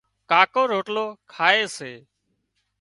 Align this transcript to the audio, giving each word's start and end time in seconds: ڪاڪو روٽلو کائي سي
ڪاڪو 0.31 0.61
روٽلو 0.71 1.05
کائي 1.33 1.63
سي 1.77 1.93